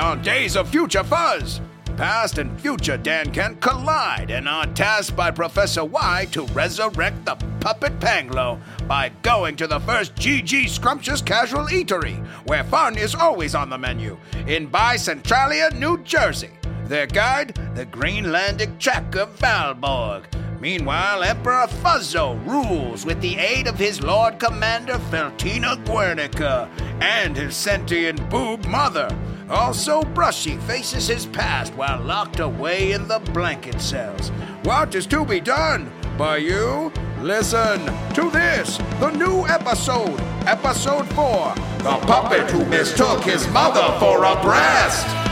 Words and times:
On 0.00 0.22
Days 0.22 0.56
of 0.56 0.68
Future 0.68 1.04
Fuzz, 1.04 1.60
past 1.96 2.38
and 2.38 2.58
future 2.60 2.96
Dan 2.96 3.30
Kent 3.32 3.60
collide 3.60 4.30
and 4.30 4.48
are 4.48 4.66
tasked 4.68 5.14
by 5.14 5.30
Professor 5.30 5.84
Y 5.84 6.26
to 6.32 6.46
resurrect 6.46 7.26
the 7.26 7.36
puppet 7.60 7.98
Panglo 8.00 8.58
by 8.88 9.10
going 9.22 9.56
to 9.56 9.66
the 9.66 9.80
first 9.80 10.14
GG 10.14 10.70
Scrumptious 10.70 11.20
Casual 11.20 11.66
Eatery, 11.66 12.26
where 12.46 12.64
fun 12.64 12.96
is 12.96 13.14
always 13.14 13.54
on 13.54 13.68
the 13.68 13.76
menu, 13.76 14.16
in 14.46 14.66
By 14.66 14.96
Centralia, 14.96 15.70
New 15.74 15.98
Jersey. 16.02 16.50
Their 16.86 17.06
guide, 17.06 17.54
the 17.74 17.84
Greenlandic 17.84 18.78
Track 18.78 19.16
of 19.16 19.38
Valborg. 19.38 20.24
Meanwhile, 20.60 21.22
Emperor 21.22 21.66
Fuzzo 21.66 22.34
rules 22.46 23.04
with 23.04 23.20
the 23.20 23.36
aid 23.36 23.66
of 23.66 23.78
his 23.78 24.02
Lord 24.02 24.38
Commander 24.38 24.98
Feltina 25.10 25.76
Guernica 25.84 26.70
and 27.00 27.36
his 27.36 27.54
sentient 27.54 28.28
boob 28.30 28.64
mother. 28.66 29.08
Also, 29.50 30.02
Brushy 30.02 30.56
faces 30.58 31.08
his 31.08 31.26
past 31.26 31.74
while 31.74 32.00
locked 32.02 32.38
away 32.38 32.92
in 32.92 33.08
the 33.08 33.18
blanket 33.32 33.80
cells. 33.80 34.28
What 34.62 34.94
is 34.94 35.06
to 35.08 35.24
be 35.24 35.40
done 35.40 35.90
by 36.16 36.36
you? 36.36 36.92
Listen 37.20 37.84
to 38.14 38.30
this, 38.30 38.78
the 39.00 39.10
new 39.10 39.46
episode, 39.46 40.20
episode 40.46 41.06
4 41.14 41.54
The 41.78 41.98
Puppet 42.06 42.50
Who 42.50 42.64
Mistook 42.66 43.24
His 43.24 43.46
Mother 43.48 43.98
for 43.98 44.24
a 44.24 44.40
Breast. 44.40 45.29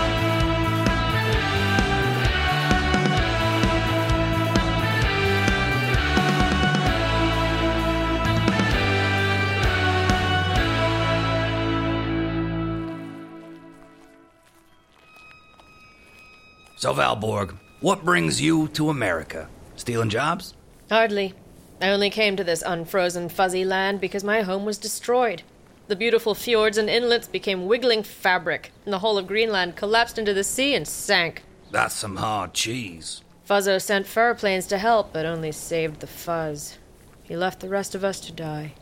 So, 16.78 16.94
Valborg, 16.94 17.58
what 17.80 18.04
brings 18.04 18.40
you 18.40 18.68
to 18.68 18.88
America? 18.88 19.48
Stealing 19.74 20.10
jobs? 20.10 20.54
Hardly. 20.88 21.34
I 21.82 21.88
only 21.88 22.08
came 22.08 22.36
to 22.36 22.44
this 22.44 22.62
unfrozen, 22.64 23.30
fuzzy 23.30 23.64
land 23.64 24.00
because 24.00 24.22
my 24.22 24.42
home 24.42 24.64
was 24.64 24.78
destroyed. 24.78 25.42
The 25.88 25.96
beautiful 25.96 26.36
fjords 26.36 26.78
and 26.78 26.88
inlets 26.88 27.26
became 27.26 27.66
wiggling 27.66 28.04
fabric, 28.04 28.70
and 28.84 28.92
the 28.92 29.00
whole 29.00 29.18
of 29.18 29.26
Greenland 29.26 29.74
collapsed 29.74 30.20
into 30.20 30.32
the 30.32 30.44
sea 30.44 30.72
and 30.76 30.86
sank. 30.86 31.42
That's 31.72 31.96
some 31.96 32.14
hard 32.14 32.54
cheese. 32.54 33.22
Fuzzo 33.44 33.82
sent 33.82 34.06
fur 34.06 34.34
planes 34.34 34.68
to 34.68 34.78
help, 34.78 35.12
but 35.12 35.26
only 35.26 35.50
saved 35.50 35.98
the 35.98 36.06
fuzz. 36.06 36.78
He 37.24 37.36
left 37.36 37.58
the 37.58 37.68
rest 37.68 37.96
of 37.96 38.04
us 38.04 38.20
to 38.20 38.32
die. 38.32 38.74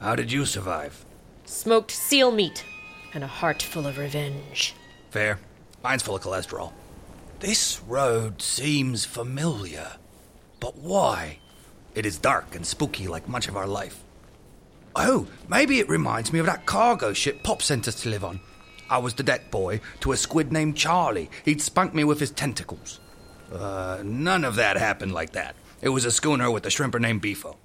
How 0.00 0.16
did 0.16 0.32
you 0.32 0.46
survive? 0.46 1.04
Smoked 1.44 1.90
seal 1.90 2.30
meat 2.30 2.64
and 3.12 3.22
a 3.22 3.26
heart 3.26 3.62
full 3.62 3.86
of 3.86 3.98
revenge. 3.98 4.74
Fair. 5.10 5.38
Mine's 5.84 6.02
full 6.02 6.16
of 6.16 6.22
cholesterol. 6.22 6.72
This 7.40 7.82
road 7.86 8.40
seems 8.40 9.04
familiar. 9.04 9.92
But 10.58 10.76
why? 10.78 11.38
It 11.94 12.06
is 12.06 12.16
dark 12.18 12.54
and 12.54 12.66
spooky 12.66 13.08
like 13.08 13.28
much 13.28 13.46
of 13.46 13.56
our 13.56 13.66
life. 13.66 14.02
Oh, 14.94 15.26
maybe 15.46 15.78
it 15.78 15.88
reminds 15.88 16.32
me 16.32 16.38
of 16.38 16.46
that 16.46 16.64
cargo 16.64 17.12
ship 17.12 17.42
Pop 17.42 17.60
sent 17.60 17.86
us 17.88 18.00
to 18.02 18.08
live 18.08 18.24
on. 18.24 18.40
I 18.88 18.98
was 18.98 19.14
the 19.14 19.22
deck 19.22 19.50
boy 19.50 19.80
to 20.00 20.12
a 20.12 20.16
squid 20.16 20.50
named 20.50 20.76
Charlie. 20.76 21.28
He'd 21.44 21.60
spunk 21.60 21.92
me 21.92 22.04
with 22.04 22.20
his 22.20 22.30
tentacles. 22.30 23.00
Uh, 23.52 24.00
none 24.02 24.44
of 24.44 24.54
that 24.56 24.78
happened 24.78 25.12
like 25.12 25.32
that. 25.32 25.56
It 25.82 25.90
was 25.90 26.06
a 26.06 26.10
schooner 26.10 26.50
with 26.50 26.64
a 26.64 26.70
shrimper 26.70 27.00
named 27.00 27.20
Beefo. 27.20 27.56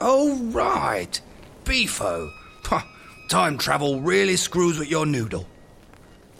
Oh, 0.00 0.36
right. 0.52 1.20
Beefo. 1.64 2.30
Huh. 2.62 2.82
Time 3.28 3.58
travel 3.58 4.00
really 4.00 4.36
screws 4.36 4.78
with 4.78 4.88
your 4.88 5.06
noodle. 5.06 5.46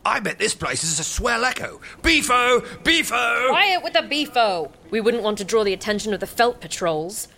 I 0.08 0.20
bet 0.20 0.38
this 0.38 0.54
place 0.54 0.82
is 0.84 0.98
a 0.98 1.04
swell 1.04 1.44
echo. 1.44 1.82
Beefo! 2.00 2.60
Beefo! 2.82 3.50
Quiet 3.50 3.82
with 3.82 3.92
the 3.92 4.00
beefo! 4.00 4.72
We 4.91 5.02
wouldn't 5.02 5.22
want 5.22 5.36
to 5.36 5.44
draw 5.44 5.64
the 5.64 5.74
attention 5.74 6.14
of 6.14 6.20
the 6.20 6.26
felt 6.26 6.62
patrols. 6.62 7.28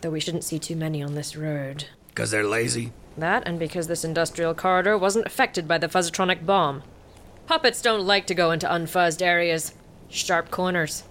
Though 0.00 0.10
we 0.10 0.20
shouldn't 0.20 0.44
see 0.44 0.60
too 0.60 0.76
many 0.76 1.02
on 1.02 1.16
this 1.16 1.34
road. 1.34 1.86
Because 2.06 2.30
they're 2.30 2.46
lazy? 2.46 2.92
That, 3.18 3.42
and 3.44 3.58
because 3.58 3.88
this 3.88 4.04
industrial 4.04 4.54
corridor 4.54 4.96
wasn't 4.96 5.26
affected 5.26 5.66
by 5.66 5.78
the 5.78 5.88
fuzzatronic 5.88 6.46
bomb. 6.46 6.84
Puppets 7.48 7.82
don't 7.82 8.06
like 8.06 8.28
to 8.28 8.36
go 8.36 8.52
into 8.52 8.72
unfuzzed 8.72 9.20
areas. 9.20 9.74
Sharp 10.08 10.48
corners. 10.48 11.02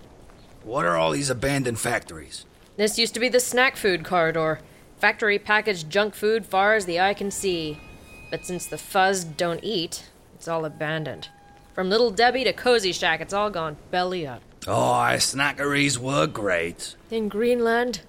What 0.64 0.86
are 0.86 0.96
all 0.96 1.12
these 1.12 1.30
abandoned 1.30 1.80
factories? 1.80 2.46
This 2.78 2.98
used 2.98 3.14
to 3.16 3.20
be 3.20 3.28
the 3.28 3.42
snack 3.42 3.76
food 3.76 4.06
corridor. 4.06 4.62
Factory 4.98 5.40
packaged 5.40 5.90
junk 5.90 6.16
food 6.16 6.46
far 6.46 6.76
as 6.76 6.86
the 6.86 7.02
eye 7.02 7.14
can 7.14 7.32
see. 7.32 7.82
But 8.30 8.46
since 8.46 8.66
the 8.66 8.78
fuzz 8.78 9.26
don't 9.26 9.62
eat, 9.62 10.06
it's 10.42 10.48
all 10.48 10.66
abandoned. 10.66 11.28
From 11.76 11.92
Little 11.92 12.10
Debbie 12.10 12.44
to 12.46 12.52
Kozy 12.52 12.96
Shack, 12.96 13.22
it's 13.22 13.32
all 13.32 13.52
gone 13.52 13.78
belly 13.92 14.26
up. 14.26 14.42
Oh, 14.68 15.06
snackeries 15.20 16.00
were 16.00 16.26
great. 16.26 16.96
In 17.12 17.30
Greenland, 17.30 18.02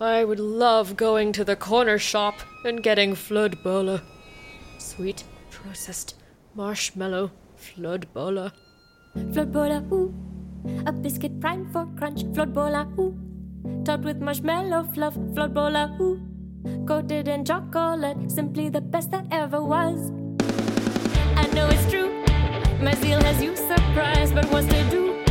I 0.00 0.24
would 0.24 0.40
love 0.40 0.96
going 0.96 1.30
to 1.34 1.44
the 1.44 1.54
corner 1.54 1.96
shop 1.96 2.40
and 2.64 2.82
getting 2.82 3.14
flødebolle. 3.14 4.02
Sweet, 4.78 5.22
processed, 5.52 6.16
marshmallow 6.56 7.30
flødebolle. 7.56 8.50
Flood 9.32 9.52
bola, 9.52 9.84
ooh. 9.92 10.12
A 10.86 10.92
biscuit 10.92 11.40
prime 11.40 11.70
for 11.72 11.86
crunch, 11.96 12.24
flødebolle, 12.34 12.98
ooh. 12.98 13.16
Topped 13.84 14.04
with 14.04 14.20
marshmallow 14.20 14.88
fluff, 14.92 15.14
flødebolle, 15.14 16.00
ooh. 16.00 16.20
Coated 16.84 17.28
in 17.28 17.44
chocolate, 17.44 18.28
simply 18.28 18.68
the 18.68 18.80
best 18.80 19.12
that 19.12 19.26
ever 19.30 19.62
was. 19.62 20.10
Know 21.56 21.70
it's 21.70 21.90
true. 21.90 22.10
My 22.82 22.94
zeal 22.96 23.18
has 23.22 23.42
you 23.42 23.56
surprised, 23.56 24.34
but 24.34 24.44
what's 24.52 24.66
to 24.66 24.82
do? 24.90 25.24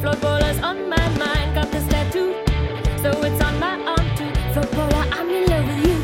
Float 0.00 0.18
bowlers 0.22 0.58
on 0.60 0.88
my 0.88 1.06
mind, 1.18 1.54
got 1.54 1.70
this 1.70 1.86
tattoo. 1.86 2.32
So 3.02 3.10
it's 3.26 3.44
on 3.44 3.60
my 3.60 3.74
arm 3.84 4.06
too. 4.16 4.32
Float 4.54 4.70
bowler, 4.72 5.04
I'm 5.12 5.28
in 5.28 5.44
love 5.52 5.66
with 5.68 5.82
you. 5.86 5.96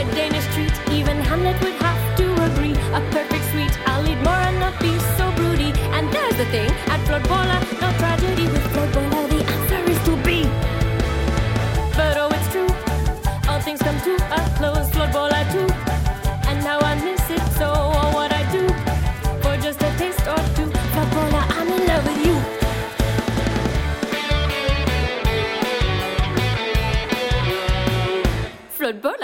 A 0.00 0.02
Danish 0.16 0.46
treat, 0.54 0.72
even 0.98 1.18
Hamlet 1.28 1.60
would 1.60 1.74
have 1.74 2.16
to 2.16 2.26
agree. 2.48 2.76
A 2.98 3.02
perfect 3.12 3.44
sweet, 3.52 3.72
I'll 3.86 4.08
eat 4.08 4.20
more 4.24 4.42
and 4.48 4.60
not 4.60 4.80
be 4.80 4.98
so 5.18 5.30
broody. 5.36 5.70
And 5.92 6.10
there's 6.10 6.38
the 6.38 6.46
thing, 6.46 6.70
at 6.88 7.00
float 7.06 7.24
bowler, 7.28 7.60
no 7.82 7.88
tragedy 7.98 8.46
with 8.48 8.65
Float 28.86 29.02
bowler. 29.02 29.15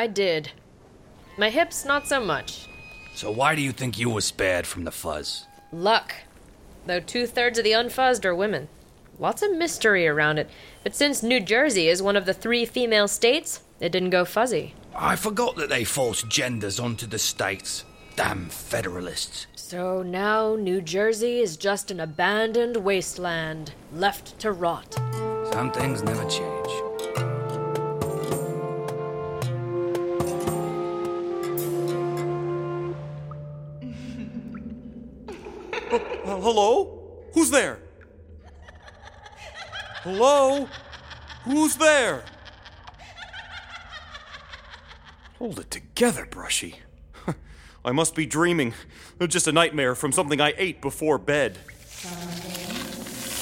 I 0.00 0.06
did. 0.06 0.52
My 1.36 1.50
hips, 1.50 1.84
not 1.84 2.08
so 2.08 2.24
much. 2.24 2.66
So 3.14 3.30
why 3.30 3.54
do 3.54 3.60
you 3.60 3.70
think 3.70 3.98
you 3.98 4.08
were 4.08 4.22
spared 4.22 4.66
from 4.66 4.84
the 4.84 4.90
fuzz? 4.90 5.44
Luck. 5.72 6.14
Though 6.86 7.00
two 7.00 7.26
thirds 7.26 7.58
of 7.58 7.64
the 7.64 7.72
unfuzzed 7.72 8.24
are 8.24 8.34
women. 8.34 8.68
Lots 9.18 9.42
of 9.42 9.54
mystery 9.54 10.08
around 10.08 10.38
it. 10.38 10.48
But 10.82 10.94
since 10.94 11.22
New 11.22 11.38
Jersey 11.38 11.88
is 11.88 12.00
one 12.00 12.16
of 12.16 12.24
the 12.24 12.32
three 12.32 12.64
female 12.64 13.08
states, 13.08 13.60
it 13.78 13.92
didn't 13.92 14.08
go 14.08 14.24
fuzzy. 14.24 14.72
I 14.96 15.16
forgot 15.16 15.56
that 15.56 15.68
they 15.68 15.84
forced 15.84 16.30
genders 16.30 16.80
onto 16.80 17.06
the 17.06 17.18
states. 17.18 17.84
Damn 18.16 18.48
federalists. 18.48 19.48
So 19.54 20.02
now 20.02 20.56
New 20.56 20.80
Jersey 20.80 21.40
is 21.40 21.58
just 21.58 21.90
an 21.90 22.00
abandoned 22.00 22.78
wasteland, 22.78 23.74
left 23.92 24.38
to 24.38 24.50
rot. 24.50 24.94
Some 25.52 25.70
things 25.72 26.02
never 26.02 26.24
change. 26.24 26.89
Hello? 36.40 37.22
Who's 37.34 37.50
there? 37.50 37.78
Hello? 40.02 40.68
Who's 41.44 41.76
there? 41.76 42.24
Hold 45.38 45.58
it 45.58 45.70
together, 45.70 46.26
Brushy. 46.26 46.76
I 47.84 47.92
must 47.92 48.14
be 48.14 48.26
dreaming. 48.26 48.74
Just 49.26 49.46
a 49.46 49.52
nightmare 49.52 49.94
from 49.94 50.12
something 50.12 50.40
I 50.40 50.54
ate 50.56 50.82
before 50.82 51.18
bed. 51.18 51.58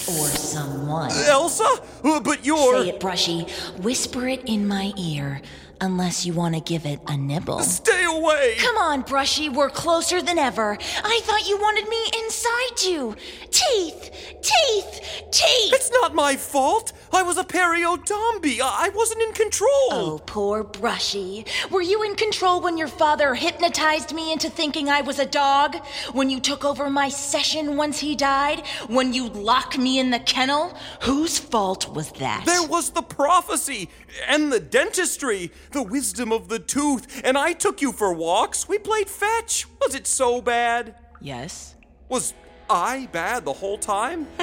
Or 0.08 0.26
someone. 0.28 1.10
Elsa? 1.10 1.68
Uh, 2.02 2.20
but 2.20 2.44
you're. 2.44 2.82
Say 2.82 2.88
it, 2.90 3.00
Brushy. 3.00 3.42
Whisper 3.82 4.26
it 4.28 4.42
in 4.46 4.66
my 4.66 4.92
ear, 4.96 5.42
unless 5.82 6.24
you 6.24 6.32
want 6.32 6.54
to 6.54 6.60
give 6.62 6.86
it 6.86 7.00
a 7.06 7.16
nibble. 7.16 7.60
Stay 7.60 8.04
away! 8.04 8.54
Come 8.58 8.78
on, 8.78 9.02
Brushy, 9.02 9.48
we're 9.50 9.68
closer 9.68 10.22
than 10.22 10.38
ever. 10.38 10.78
I 11.04 11.20
thought 11.24 11.46
you 11.46 11.58
wanted 11.58 11.88
me 11.88 11.98
inside 12.22 12.82
you. 12.86 13.16
Teeth! 13.50 14.10
Teeth! 14.42 15.00
Teeth! 15.30 15.72
It's 15.72 15.90
not 15.90 16.14
my 16.14 16.36
fault! 16.36 16.92
I 17.12 17.22
was 17.22 17.38
a 17.38 17.44
periodombie. 17.44 18.60
I 18.60 18.88
I 18.88 18.90
wasn't 18.90 19.20
in 19.22 19.32
control! 19.32 19.88
Oh, 19.90 20.22
poor 20.24 20.64
Brushy. 20.64 21.44
Were 21.70 21.82
you 21.82 22.02
in 22.04 22.14
control 22.14 22.60
when 22.60 22.78
your 22.78 22.88
father 22.88 23.34
hypnotized 23.34 24.14
me 24.14 24.32
into 24.32 24.48
thinking 24.48 24.88
I 24.88 25.02
was 25.02 25.18
a 25.18 25.26
dog? 25.26 25.76
When 26.12 26.30
you 26.30 26.40
took 26.40 26.64
over 26.64 26.88
my 26.88 27.08
session 27.08 27.76
once 27.76 27.98
he 27.98 28.14
died? 28.14 28.66
When 28.86 29.12
you 29.12 29.28
locked 29.28 29.76
me 29.76 29.98
in 29.98 30.10
the 30.10 30.20
kennel? 30.20 30.74
Whose 31.02 31.38
fault 31.38 31.94
was 31.94 32.12
that? 32.12 32.44
There 32.46 32.66
was 32.66 32.90
the 32.90 33.02
prophecy 33.02 33.90
and 34.26 34.52
the 34.52 34.60
dentistry, 34.60 35.50
the 35.72 35.82
wisdom 35.82 36.32
of 36.32 36.48
the 36.48 36.58
tooth, 36.58 37.20
and 37.24 37.36
I 37.36 37.52
took 37.52 37.82
you 37.82 37.92
for 37.92 38.12
walks. 38.14 38.68
We 38.68 38.78
played 38.78 39.10
fetch. 39.10 39.66
Was 39.82 39.94
it 39.94 40.06
so 40.06 40.40
bad? 40.40 40.94
Yes. 41.20 41.74
Was 42.08 42.32
I 42.70 43.08
bad 43.12 43.44
the 43.44 43.52
whole 43.52 43.78
time? 43.78 44.26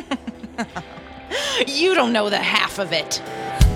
You 1.67 1.95
don't 1.95 2.13
know 2.13 2.29
the 2.29 2.37
half 2.37 2.79
of 2.79 2.93
it. 2.93 3.21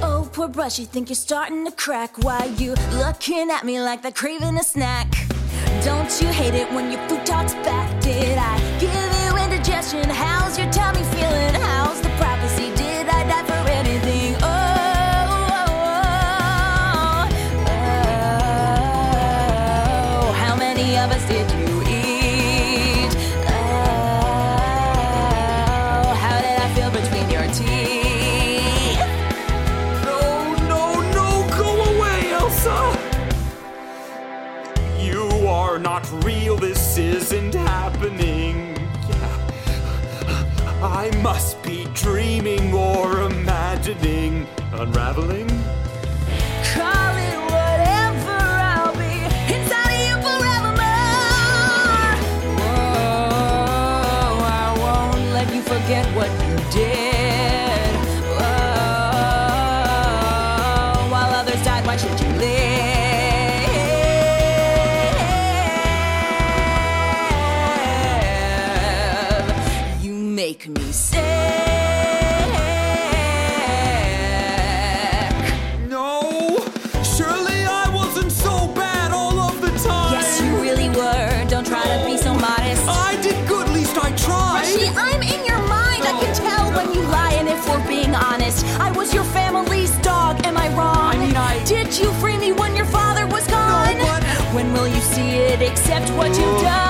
Oh, 0.02 0.30
poor 0.32 0.48
brush, 0.48 0.80
you 0.80 0.86
think 0.86 1.10
you're 1.10 1.16
starting 1.16 1.66
to 1.66 1.72
crack. 1.72 2.18
Why 2.24 2.46
you 2.58 2.76
looking 2.94 3.50
at 3.50 3.66
me 3.66 3.82
like 3.82 4.02
they're 4.02 4.12
craving 4.12 4.58
a 4.58 4.64
snack? 4.64 5.12
Don't 5.84 6.22
you 6.22 6.28
hate 6.28 6.54
it 6.54 6.72
when 6.72 6.92
your 6.92 7.02
food 7.10 7.26
talks 7.26 7.54
back? 7.56 8.02
Did 8.02 8.38
I 8.38 8.58
give 8.80 8.94
you 8.94 9.44
indigestion? 9.44 10.10
How's 10.10 10.58
your 10.60 10.72
tummy 10.72 11.04
feeling? 11.04 11.56
How's 11.56 11.89
Unraveling? 44.80 45.49
Lie, 87.70 87.76
and 87.76 87.82
if 87.82 87.88
we're 87.88 87.88
being 87.88 88.16
honest, 88.16 88.66
I 88.80 88.92
was 88.92 89.14
your 89.14 89.24
family's 89.24 89.92
dog. 90.00 90.46
Am 90.46 90.58
I 90.58 90.70
wrong? 90.70 90.98
I 90.98 91.18
mean, 91.18 91.36
I- 91.36 91.64
did 91.66 91.98
you 91.98 92.12
free 92.14 92.38
me 92.38 92.52
when 92.52 92.76
your 92.76 92.86
father 92.86 93.26
was 93.28 93.46
gone? 93.48 93.98
but- 94.00 94.24
When 94.54 94.74
will 94.74 94.88
you 94.88 95.02
see 95.02 95.38
it? 95.38 95.62
Accept 95.62 96.10
what 96.12 96.30
you've 96.30 96.62
done. 96.62 96.89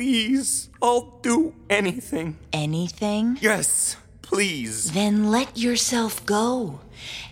Please, 0.00 0.70
I'll 0.80 1.18
do 1.20 1.52
anything. 1.68 2.38
Anything? 2.54 3.36
Yes, 3.42 3.98
please. 4.22 4.92
Then 4.92 5.30
let 5.30 5.58
yourself 5.58 6.24
go. 6.24 6.80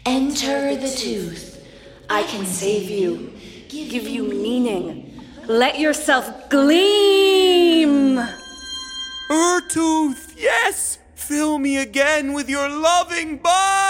Enter 0.05 0.77
the 0.77 0.91
tooth. 0.91 1.67
I 2.11 2.25
can 2.25 2.45
save 2.45 2.91
you. 2.91 3.33
give 3.71 4.07
you 4.07 4.25
meaning. 4.25 5.19
Let 5.47 5.79
yourself 5.81 6.51
gleam. 6.51 8.17
Her 8.17 9.63
Urtooth, 9.63 10.35
yes! 10.37 10.99
Fill 11.15 11.59
me 11.59 11.79
again 11.79 12.35
with 12.35 12.51
your 12.51 12.69
loving 12.69 13.39
bite! 13.39 13.88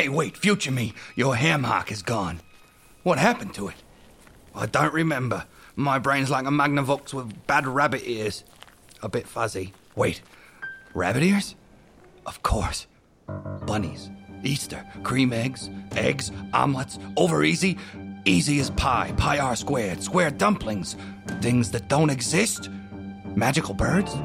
Hey, 0.00 0.08
wait, 0.08 0.34
future 0.34 0.70
me, 0.70 0.94
your 1.14 1.36
ham 1.36 1.62
hock 1.62 1.92
is 1.92 2.00
gone. 2.00 2.40
What 3.02 3.18
happened 3.18 3.52
to 3.52 3.68
it? 3.68 3.74
I 4.54 4.64
don't 4.64 4.94
remember. 4.94 5.44
My 5.76 5.98
brain's 5.98 6.30
like 6.30 6.46
a 6.46 6.50
Magnavox 6.50 7.12
with 7.12 7.46
bad 7.46 7.66
rabbit 7.66 8.00
ears. 8.06 8.42
A 9.02 9.10
bit 9.10 9.28
fuzzy. 9.28 9.74
Wait, 9.94 10.22
rabbit 10.94 11.22
ears? 11.22 11.54
Of 12.24 12.42
course. 12.42 12.86
Bunnies, 13.66 14.08
Easter, 14.42 14.86
cream 15.02 15.34
eggs, 15.34 15.68
eggs, 15.92 16.32
omelets, 16.54 16.98
over 17.18 17.44
easy. 17.44 17.76
Easy 18.24 18.58
as 18.58 18.70
pie, 18.70 19.12
pie 19.18 19.38
r 19.38 19.54
squared, 19.54 20.02
square 20.02 20.30
dumplings, 20.30 20.96
things 21.42 21.70
that 21.72 21.90
don't 21.90 22.08
exist. 22.08 22.70
Magical 23.36 23.74
birds? 23.74 24.16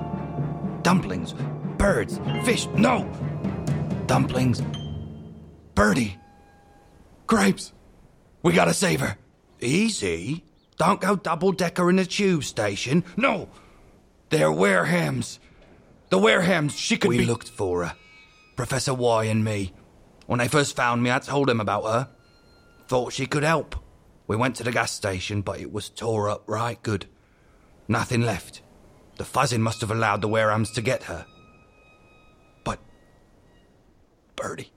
Dumplings, 0.83 1.33
birds, 1.77 2.17
fish, 2.45 2.65
no! 2.67 3.11
Dumplings, 4.05 4.61
birdie, 5.75 6.17
grapes. 7.27 7.73
We 8.41 8.53
gotta 8.53 8.73
save 8.73 9.01
her. 9.01 9.17
Easy. 9.59 10.43
Don't 10.77 10.99
go 11.01 11.15
double 11.15 11.51
decker 11.51 11.89
in 11.89 11.95
the 11.97 12.05
tube 12.05 12.43
station. 12.43 13.03
No! 13.15 13.49
They're 14.29 14.49
Warehams. 14.49 15.39
The 16.09 16.17
Warehams, 16.19 16.77
she 16.77 16.97
could 16.97 17.09
We 17.09 17.19
be. 17.19 17.25
looked 17.25 17.49
for 17.49 17.85
her. 17.85 17.95
Professor 18.55 18.93
Y 18.93 19.25
and 19.25 19.43
me. 19.43 19.73
When 20.27 20.39
they 20.39 20.47
first 20.47 20.75
found 20.75 21.03
me, 21.03 21.11
I 21.11 21.19
told 21.19 21.47
them 21.47 21.59
about 21.61 21.83
her. 21.83 22.09
Thought 22.87 23.13
she 23.13 23.25
could 23.25 23.43
help. 23.43 23.75
We 24.27 24.35
went 24.35 24.55
to 24.57 24.63
the 24.63 24.71
gas 24.71 24.91
station, 24.91 25.41
but 25.41 25.59
it 25.59 25.71
was 25.71 25.89
tore 25.89 26.29
up 26.29 26.43
right 26.47 26.81
good. 26.81 27.05
Nothing 27.87 28.21
left. 28.21 28.61
The 29.17 29.23
fuzzing 29.23 29.59
must 29.59 29.81
have 29.81 29.91
allowed 29.91 30.21
the 30.21 30.29
Warehams 30.29 30.73
to 30.73 30.81
get 30.81 31.03
her. 31.03 31.25
But. 32.63 32.79
Birdie. 34.35 34.71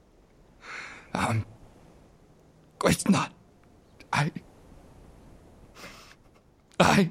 Um. 1.15 1.45
It's 2.85 3.09
not. 3.09 3.33
I. 4.13 4.31
I. 6.79 7.11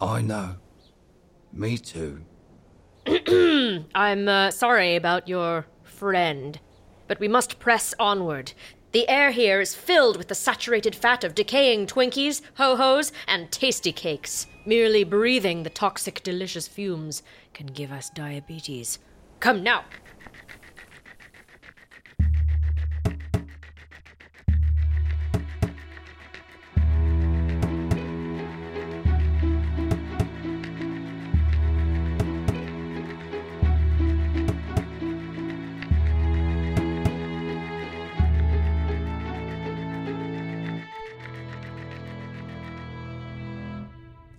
I 0.00 0.20
know. 0.20 0.56
Me 1.52 1.78
too. 1.78 2.22
I'm 3.94 4.28
uh, 4.28 4.50
sorry 4.50 4.96
about 4.96 5.28
your 5.28 5.66
friend, 5.82 6.58
but 7.06 7.20
we 7.20 7.28
must 7.28 7.58
press 7.58 7.94
onward. 7.98 8.52
The 8.92 9.08
air 9.08 9.30
here 9.30 9.60
is 9.60 9.74
filled 9.74 10.16
with 10.16 10.28
the 10.28 10.34
saturated 10.34 10.94
fat 10.94 11.24
of 11.24 11.34
decaying 11.34 11.86
Twinkies, 11.86 12.42
ho 12.56 12.76
hos, 12.76 13.12
and 13.26 13.50
Tastykakes. 13.50 14.46
Merely 14.66 15.04
breathing 15.04 15.62
the 15.62 15.70
toxic, 15.70 16.22
delicious 16.22 16.68
fumes 16.68 17.22
can 17.54 17.66
give 17.66 17.90
us 17.90 18.10
diabetes. 18.10 18.98
Come 19.42 19.64
now. 19.64 19.82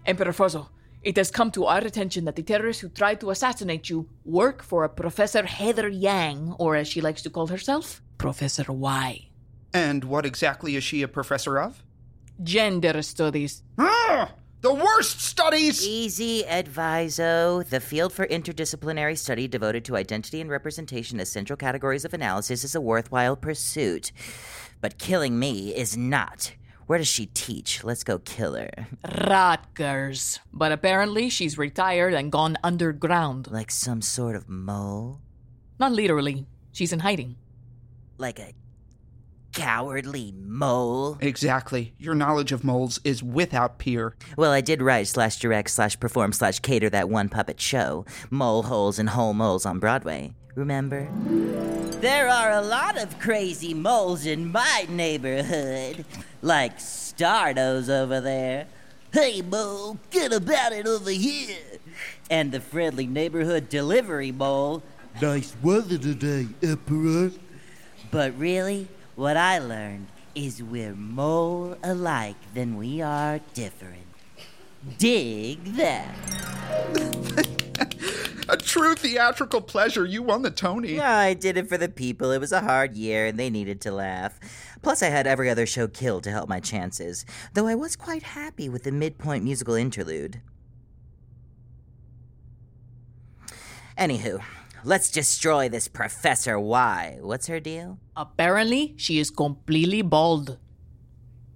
Emperor 0.06 0.32
Fuzzo, 0.32 0.70
it 1.04 1.18
has 1.18 1.32
come 1.32 1.52
to 1.52 1.66
our 1.66 1.80
attention 1.80 2.26
that 2.26 2.36
the 2.36 2.44
terrorists 2.44 2.82
who 2.82 2.90
tried 2.90 3.20
to 3.20 3.30
assassinate 3.30 3.90
you 3.90 4.10
work 4.24 4.64
for 4.64 4.84
a 4.84 4.90
Professor 4.90 5.46
Heather 5.46 5.90
Yang, 5.90 6.56
or 6.58 6.76
as 6.76 6.88
she 6.88 7.02
likes 7.02 7.22
to 7.24 7.30
call 7.30 7.48
herself, 7.48 8.02
Professor 8.18 8.72
Y. 8.72 9.28
And 9.74 10.04
what 10.06 10.26
exactly 10.26 10.76
is 10.76 10.84
she 10.84 11.02
a 11.02 11.08
professor 11.08 11.60
of? 11.60 11.84
Gender 12.42 13.02
studies. 13.02 13.64
Ah, 13.78 14.32
the 14.62 14.74
worst 14.74 15.20
studies! 15.20 15.86
Easy 15.86 16.44
adviso. 16.44 17.68
The 17.68 17.82
field 17.82 18.14
for 18.14 18.26
interdisciplinary 18.26 19.18
study 19.18 19.48
devoted 19.48 19.84
to 19.86 19.98
identity 19.98 20.40
and 20.40 20.50
representation 20.50 21.20
as 21.20 21.30
central 21.30 21.58
categories 21.58 22.06
of 22.06 22.14
analysis 22.14 22.64
is 22.64 22.76
a 22.76 22.82
worthwhile 22.82 23.36
pursuit. 23.36 24.14
But 24.80 25.00
killing 25.00 25.38
me 25.38 25.76
is 25.76 25.98
not. 25.98 26.54
Where 26.88 27.00
does 27.00 27.08
she 27.08 27.28
teach? 27.28 27.84
Let's 27.84 28.04
go 28.04 28.20
kill 28.20 28.56
her. 28.56 28.70
Rutgers. 29.28 30.40
But 30.52 30.72
apparently 30.72 31.30
she's 31.30 31.58
retired 31.58 32.14
and 32.14 32.32
gone 32.32 32.58
underground. 32.64 33.50
Like 33.52 33.72
some 33.72 34.02
sort 34.02 34.36
of 34.36 34.50
mole? 34.50 35.22
Not 35.80 35.92
literally. 35.92 36.46
She's 36.72 36.94
in 36.94 37.00
hiding. 37.00 37.36
Like 38.18 38.40
a 38.40 38.54
cowardly 39.54 40.34
mole? 40.36 41.18
Exactly. 41.22 41.94
Your 42.00 42.16
knowledge 42.16 42.52
of 42.52 42.64
moles 42.64 43.00
is 43.04 43.24
without 43.24 43.78
peer. 43.80 44.16
Well, 44.38 44.52
I 44.52 44.62
did 44.62 44.82
write 44.82 45.08
slash 45.08 45.40
direct 45.40 45.70
slash 45.70 46.00
perform 46.00 46.34
slash 46.34 46.60
cater 46.60 46.90
that 46.90 47.10
one 47.10 47.30
puppet 47.30 47.62
show, 47.62 48.06
Mole 48.30 48.64
Holes 48.64 49.00
and 49.00 49.10
Whole 49.10 49.34
Moles 49.34 49.66
on 49.66 49.80
Broadway. 49.80 50.34
Remember? 50.56 51.08
There 52.02 52.28
are 52.28 52.52
a 52.52 52.62
lot 52.62 52.98
of 53.02 53.18
crazy 53.20 53.74
moles 53.74 54.26
in 54.26 54.52
my 54.52 54.86
neighborhood. 54.90 56.06
Like 56.44 56.78
Stardos 56.78 57.88
over 57.88 58.20
there. 58.20 58.68
Hey, 59.14 59.42
mole, 59.42 59.98
get 60.12 60.34
about 60.34 60.74
it 60.74 60.86
over 60.86 61.10
here. 61.10 61.56
And 62.30 62.52
the 62.52 62.60
friendly 62.60 63.08
neighborhood 63.08 63.70
delivery 63.70 64.34
mole. 64.34 64.84
Nice 65.22 65.56
weather 65.64 65.98
today, 65.98 66.48
Emperor. 66.62 67.32
But 68.12 68.38
really, 68.38 68.90
what 69.16 69.38
I 69.38 69.60
learned 69.60 70.08
is 70.36 70.62
we're 70.62 70.96
more 70.96 71.78
alike 71.82 72.36
than 72.54 72.76
we 72.76 73.02
are 73.02 73.40
different. 73.54 74.04
Dig 74.98 75.64
that. 75.76 76.14
A 78.50 78.58
true 78.58 78.96
theatrical 78.96 79.62
pleasure. 79.62 80.06
You 80.06 80.24
won 80.24 80.42
the 80.42 80.52
Tony. 80.52 80.96
Yeah, 80.96 81.18
I 81.18 81.34
did 81.34 81.58
it 81.58 81.70
for 81.70 81.78
the 81.78 81.90
people. 81.90 82.32
It 82.32 82.40
was 82.40 82.52
a 82.52 82.62
hard 82.62 82.96
year 82.96 83.26
and 83.26 83.40
they 83.40 83.50
needed 83.50 83.82
to 83.82 83.92
laugh. 83.92 84.40
Plus, 84.82 85.02
I 85.02 85.08
had 85.08 85.28
every 85.28 85.50
other 85.50 85.66
show 85.66 85.88
killed 85.88 86.24
to 86.24 86.32
help 86.32 86.50
my 86.50 86.60
chances, 86.60 87.26
though 87.54 87.68
I 87.68 87.76
was 87.76 87.96
quite 87.96 88.24
happy 88.24 88.68
with 88.68 88.84
the 88.84 88.92
midpoint 88.92 89.44
musical 89.44 89.76
interlude. 89.76 90.42
Anywho, 93.98 94.42
let's 94.84 95.12
destroy 95.12 95.70
this 95.70 95.88
Professor 95.88 96.60
Y. 96.60 97.18
What's 97.22 97.48
her 97.48 97.60
deal? 97.60 98.00
Apparently, 98.16 98.96
she 98.98 99.20
is 99.20 99.30
completely 99.30 100.02
bald. 100.02 100.58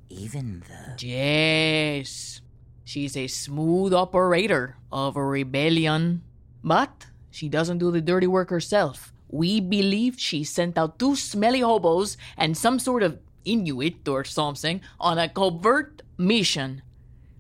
Even 0.10 0.64
the. 0.68 1.06
Yes. 1.06 2.42
She's 2.86 3.18
a 3.18 3.28
smooth 3.28 3.94
operator 3.94 4.78
of 4.92 5.18
a 5.18 5.26
rebellion. 5.26 6.22
But 6.68 7.08
she 7.32 7.48
doesn't 7.48 7.78
do 7.78 7.92
the 7.92 8.02
dirty 8.02 8.28
work 8.28 8.50
herself. 8.50 9.14
We 9.30 9.60
believe 9.60 10.20
she 10.20 10.44
sent 10.44 10.78
out 10.78 11.00
two 11.00 11.16
smelly 11.16 11.62
hobos 11.62 12.18
and 12.36 12.58
some 12.58 12.80
sort 12.80 13.04
of 13.04 13.20
Inuit 13.46 14.08
or 14.08 14.26
something 14.26 14.82
on 15.00 15.18
a 15.18 15.30
covert 15.30 16.02
mission. 16.18 16.82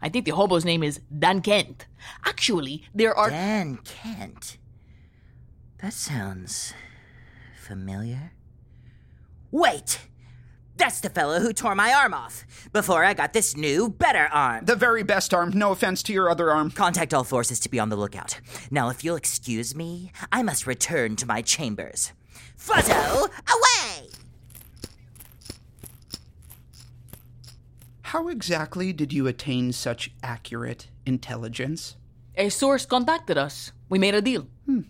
I 0.02 0.08
think 0.10 0.26
the 0.26 0.32
hobo's 0.32 0.64
name 0.64 0.84
is 0.84 1.02
Dan 1.12 1.42
Kent. 1.42 1.88
Actually, 2.26 2.84
there 2.96 3.14
are. 3.18 3.30
Dan 3.30 3.80
Kent? 3.84 4.58
That 5.82 5.94
sounds. 5.94 6.74
familiar. 7.56 8.32
Wait! 9.52 10.08
That's 10.78 11.00
the 11.00 11.10
fellow 11.10 11.40
who 11.40 11.54
tore 11.54 11.74
my 11.74 11.92
arm 11.92 12.14
off 12.14 12.46
before 12.72 13.04
I 13.04 13.16
got 13.16 13.34
this 13.34 13.58
new, 13.58 13.90
better 13.90 14.30
arm. 14.32 14.66
The 14.66 14.76
very 14.76 15.04
best 15.04 15.34
arm. 15.34 15.52
No 15.54 15.72
offense 15.72 16.04
to 16.04 16.14
your 16.14 16.30
other 16.30 16.52
arm. 16.52 16.70
Contact 16.70 17.14
all 17.14 17.24
forces 17.24 17.60
to 17.62 17.70
be 17.70 17.80
on 17.80 17.90
the 17.90 17.96
lookout. 17.96 18.40
Now, 18.70 18.90
if 18.90 19.04
you'll 19.04 19.16
excuse 19.16 19.76
me, 19.76 20.12
I 20.32 20.44
must 20.44 20.68
return 20.68 21.16
to 21.18 21.26
my 21.26 21.42
chambers. 21.42 22.14
Fuzzo, 22.58 23.26
away! 23.26 24.10
How 28.04 28.28
exactly 28.28 28.94
did 28.94 29.12
you 29.12 29.28
attain 29.28 29.74
such 29.74 30.12
accurate 30.22 30.88
intelligence? 31.06 31.98
A 32.36 32.50
source 32.50 32.86
contacted 32.86 33.38
us. 33.38 33.72
We 33.90 33.98
made 33.98 34.14
a 34.16 34.22
deal. 34.22 34.48
Hmm. 34.66 34.82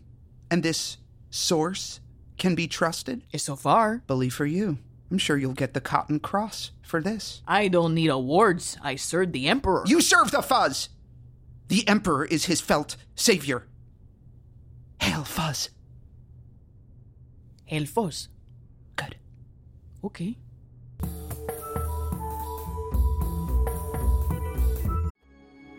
And 0.52 0.64
this 0.64 0.98
source 1.30 2.02
can 2.38 2.56
be 2.56 2.68
trusted? 2.68 3.24
So 3.38 3.56
far. 3.56 4.04
Believe 4.06 4.34
for 4.34 4.46
you. 4.46 4.80
I'm 5.10 5.18
sure 5.18 5.38
you'll 5.38 5.54
get 5.54 5.74
the 5.74 5.82
Cotton 5.82 6.20
Cross 6.20 6.72
for 6.82 7.02
this. 7.02 7.42
I 7.48 7.70
don't 7.70 7.94
need 7.94 8.10
awards. 8.10 8.78
I 8.84 8.96
served 8.96 9.34
the 9.34 9.48
Emperor. 9.48 9.84
You 9.88 10.02
serve 10.02 10.32
the 10.32 10.42
Fuzz! 10.42 10.90
The 11.70 11.88
Emperor 11.88 12.26
is 12.26 12.46
his 12.46 12.62
felt 12.62 12.98
savior. 13.16 13.68
Hail, 15.02 15.24
Fuzz. 15.24 15.70
Hail 17.66 17.86
Fuzz. 17.86 18.30
Good. 18.96 19.16
Okay. 20.04 20.38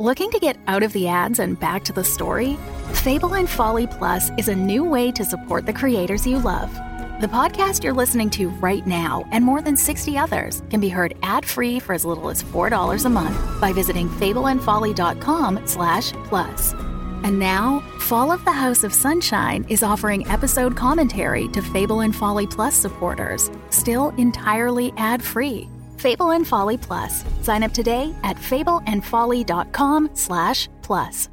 Looking 0.00 0.30
to 0.30 0.38
get 0.38 0.56
out 0.68 0.82
of 0.82 0.92
the 0.92 1.08
ads 1.08 1.38
and 1.40 1.58
back 1.58 1.84
to 1.84 1.92
the 1.92 2.04
story? 2.04 2.56
Fable 2.92 3.34
and 3.34 3.48
Folly 3.48 3.86
Plus 3.86 4.30
is 4.38 4.48
a 4.48 4.54
new 4.54 4.84
way 4.84 5.10
to 5.12 5.24
support 5.24 5.66
the 5.66 5.72
creators 5.72 6.26
you 6.26 6.38
love. 6.38 6.70
The 7.20 7.26
podcast 7.26 7.82
you're 7.82 7.94
listening 7.94 8.30
to 8.30 8.48
right 8.48 8.86
now 8.86 9.24
and 9.32 9.44
more 9.44 9.60
than 9.60 9.76
60 9.76 10.16
others 10.16 10.62
can 10.70 10.78
be 10.78 10.88
heard 10.88 11.16
ad-free 11.24 11.80
for 11.80 11.92
as 11.92 12.04
little 12.04 12.30
as 12.30 12.44
$4 12.44 13.04
a 13.04 13.08
month 13.08 13.60
by 13.60 13.72
visiting 13.72 14.08
fableandfolly.com 14.08 15.66
slash 15.66 16.12
plus. 16.28 16.74
And 17.24 17.40
now, 17.40 17.80
Fall 17.98 18.30
of 18.30 18.44
the 18.44 18.52
House 18.52 18.84
of 18.84 18.94
Sunshine 18.94 19.66
is 19.68 19.82
offering 19.82 20.28
episode 20.28 20.76
commentary 20.76 21.48
to 21.48 21.60
Fable 21.60 22.02
and 22.02 22.14
Folly 22.14 22.46
Plus 22.46 22.76
supporters, 22.76 23.50
still 23.70 24.10
entirely 24.10 24.92
ad 24.96 25.20
free. 25.20 25.68
Fable 25.96 26.30
and 26.30 26.46
Folly 26.46 26.76
Plus. 26.76 27.24
Sign 27.42 27.64
up 27.64 27.72
today 27.72 28.14
at 28.22 28.36
fableandfolly.com 28.36 30.10
slash 30.14 30.68
plus. 30.82 31.28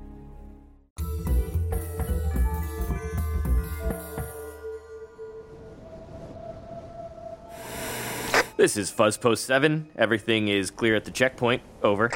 This 8.58 8.78
is 8.78 8.90
Fuzzpost 8.90 9.40
7. 9.40 9.90
Everything 9.98 10.48
is 10.48 10.72
clear 10.72 10.96
at 10.96 11.04
the 11.04 11.12
checkpoint. 11.12 11.62
Over. 11.84 12.10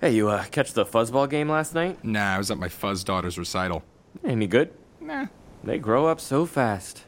Hey, 0.00 0.10
you 0.10 0.28
uh, 0.28 0.44
catch 0.50 0.72
the 0.72 0.84
fuzzball 0.84 1.30
game 1.30 1.48
last 1.48 1.72
night? 1.72 2.04
Nah, 2.04 2.34
I 2.34 2.38
was 2.38 2.50
at 2.50 2.58
my 2.58 2.68
fuzz 2.68 3.04
daughter's 3.04 3.38
recital. 3.38 3.84
Any 4.24 4.48
good? 4.48 4.72
Nah. 5.00 5.26
They 5.62 5.78
grow 5.78 6.08
up 6.08 6.20
so 6.20 6.46
fast. 6.46 7.04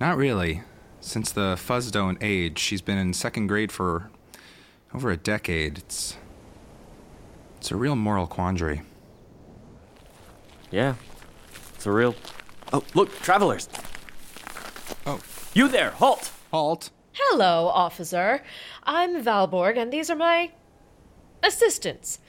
Not 0.00 0.16
really. 0.16 0.62
Since 1.00 1.30
the 1.32 1.56
fuzz 1.58 1.90
don't 1.90 2.16
age, 2.22 2.58
she's 2.58 2.80
been 2.80 2.96
in 2.96 3.12
second 3.12 3.46
grade 3.48 3.70
for 3.70 4.10
over 4.94 5.10
a 5.10 5.16
decade. 5.16 5.78
It's. 5.78 6.16
It's 7.58 7.70
a 7.70 7.76
real 7.76 7.94
moral 7.94 8.26
quandary. 8.26 8.82
Yeah. 10.70 10.94
It's 11.74 11.86
a 11.86 11.92
real. 11.92 12.14
Oh, 12.72 12.82
look, 12.94 13.14
travelers! 13.20 13.68
Oh. 15.06 15.20
You 15.54 15.68
there, 15.68 15.90
halt! 15.90 16.30
Halt. 16.50 16.90
Hello, 17.20 17.66
officer. 17.66 18.42
I'm 18.84 19.20
Valborg, 19.22 19.76
and 19.76 19.92
these 19.92 20.08
are 20.08 20.14
my 20.14 20.52
assistants. 21.42 22.20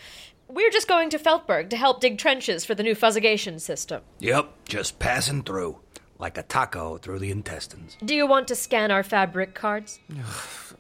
We're 0.48 0.72
just 0.72 0.88
going 0.88 1.12
to 1.12 1.20
Feltberg 1.20 1.70
to 1.70 1.78
help 1.78 2.02
dig 2.02 2.18
trenches 2.18 2.66
for 2.66 2.74
the 2.74 2.82
new 2.82 2.96
fuzzigation 2.96 3.62
system. 3.62 4.02
Yep, 4.18 4.50
just 4.66 4.98
passing 4.98 5.44
through. 5.44 5.78
Like 6.18 6.40
a 6.40 6.44
taco 6.44 6.98
through 6.98 7.20
the 7.20 7.30
intestines. 7.30 7.98
Do 8.04 8.16
you 8.16 8.26
want 8.26 8.48
to 8.48 8.56
scan 8.56 8.90
our 8.90 9.04
fabric 9.04 9.54
cards? 9.54 10.00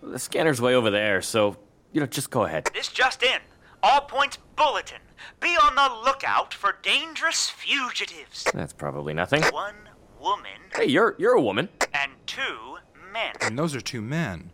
The 0.01 0.17
scanner's 0.17 0.61
way 0.61 0.75
over 0.75 0.89
there, 0.89 1.21
so, 1.21 1.57
you 1.91 1.99
know, 1.99 2.07
just 2.07 2.29
go 2.29 2.45
ahead. 2.45 2.69
This 2.73 2.87
just 2.87 3.21
in. 3.21 3.39
All 3.83 3.99
points 3.99 4.37
bulletin. 4.55 5.01
Be 5.41 5.49
on 5.49 5.75
the 5.75 5.93
lookout 6.05 6.53
for 6.53 6.77
dangerous 6.81 7.49
fugitives. 7.49 8.47
That's 8.53 8.71
probably 8.71 9.13
nothing. 9.13 9.43
One 9.51 9.75
woman 10.17 10.51
Hey, 10.73 10.85
you're 10.85 11.15
you're 11.19 11.33
a 11.33 11.41
woman. 11.41 11.67
and 11.93 12.13
two 12.25 12.68
men 13.11 13.33
And 13.41 13.57
those 13.57 13.75
are 13.75 13.81
two 13.81 14.01
men. 14.01 14.51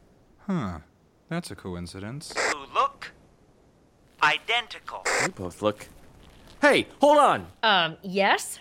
Huh. 0.48 0.80
That's 1.30 1.52
a 1.52 1.56
coincidence. 1.56 2.34
who 2.38 2.66
look 2.74 3.12
identical. 4.22 5.04
You 5.24 5.30
both 5.30 5.62
look. 5.62 5.88
Hey, 6.62 6.88
hold 7.00 7.18
on! 7.18 7.48
Um, 7.64 7.98
yes? 8.02 8.60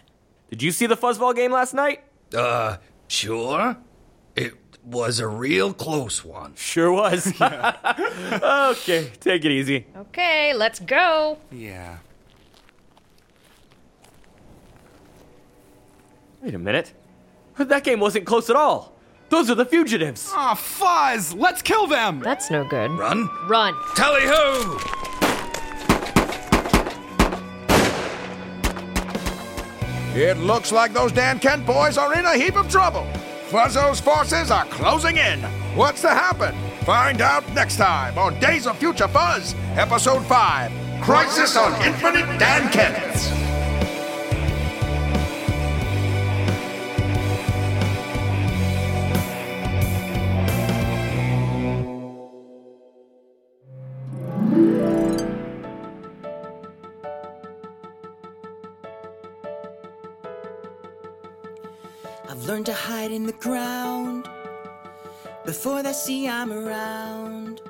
Did 0.51 0.63
you 0.63 0.73
see 0.73 0.87
the 0.87 0.97
fuzzball 0.97 1.35
game 1.35 1.53
last 1.53 1.75
night? 1.75 2.05
Uh, 2.37 2.77
sure. 3.09 3.77
It 4.37 4.55
was 4.85 5.21
a 5.21 5.29
real 5.29 5.73
close 5.73 6.25
one. 6.25 6.55
Sure 6.57 6.93
was. 6.93 7.29
okay, 7.41 9.11
take 9.21 9.45
it 9.45 9.51
easy. 9.51 9.87
Okay, 9.97 10.53
let's 10.55 10.81
go. 10.81 11.39
Yeah. 11.51 11.99
Wait 16.43 16.55
a 16.55 16.59
minute. 16.59 16.93
That 17.57 17.85
game 17.85 18.01
wasn't 18.01 18.27
close 18.27 18.51
at 18.51 18.57
all. 18.57 18.94
Those 19.31 19.51
are 19.51 19.55
the 19.55 19.65
fugitives. 19.65 20.31
Ah, 20.33 20.55
fuzz! 20.55 21.35
Let's 21.35 21.63
kill 21.63 21.87
them! 21.87 22.21
That's 22.21 22.51
no 22.51 22.65
good. 22.69 22.91
Run. 22.93 23.29
Run. 23.49 23.75
Tally 23.97 24.23
ho! 24.25 24.79
It 30.17 30.37
looks 30.39 30.71
like 30.71 30.93
those 30.93 31.11
Dan 31.11 31.41
Kent 31.41 31.67
boys 31.67 31.99
are 31.99 32.15
in 32.15 32.25
a 32.25 32.37
heap 32.37 32.57
of 32.57 32.71
trouble. 32.71 33.05
Fuzzo's 33.49 34.01
forces 34.01 34.51
are 34.51 34.65
closing 34.67 35.17
in. 35.17 35.41
What's 35.75 36.03
to 36.03 36.11
happen? 36.11 36.55
Find 36.85 37.21
out 37.21 37.49
next 37.53 37.77
time 37.77 38.17
on 38.17 38.39
Days 38.39 38.67
of 38.67 38.79
Future 38.79 39.09
Fuzz, 39.09 39.55
Episode 39.77 40.25
5 40.25 41.03
Crisis 41.03 41.57
on 41.57 41.73
Infinite 41.85 42.39
Dan 42.39 42.71
Kent. 42.71 43.44
In 63.15 63.27
the 63.27 63.33
ground 63.33 64.29
before 65.47 65.85
they 65.85 65.93
see 65.93 66.29
I'm 66.29 66.53
around. 66.53 67.61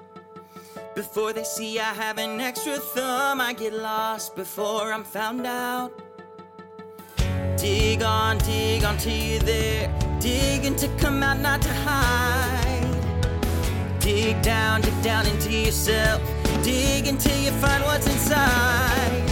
Before 0.95 1.35
they 1.35 1.45
see 1.45 1.79
I 1.79 1.93
have 1.93 2.17
an 2.17 2.41
extra 2.41 2.77
thumb, 2.77 3.43
I 3.43 3.53
get 3.53 3.75
lost 3.75 4.37
before 4.37 4.91
I'm 4.91 5.05
found 5.05 5.45
out. 5.45 5.93
Dig 7.59 8.03
on, 8.03 8.39
dig 8.39 8.85
on 8.85 8.97
till 8.97 9.13
you're 9.13 9.41
there. 9.41 9.87
Digging 10.19 10.77
to 10.77 10.89
come 10.97 11.23
out, 11.23 11.39
not 11.41 11.61
to 11.61 11.73
hide. 11.89 12.95
Dig 14.01 14.41
down, 14.41 14.81
dig 14.81 15.03
down 15.03 15.27
into 15.27 15.53
yourself. 15.53 16.23
Dig 16.63 17.07
until 17.07 17.39
you 17.45 17.51
find 17.63 17.85
what's 17.85 18.07
inside. 18.07 19.25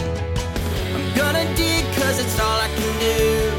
I'm 0.95 1.17
gonna 1.17 1.47
dig 1.57 1.85
cause 1.97 2.19
it's 2.19 2.39
all 2.39 2.61
I 2.61 2.69
can 2.77 3.01
do. 3.01 3.52